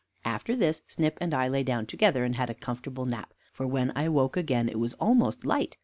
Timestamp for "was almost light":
4.79-5.77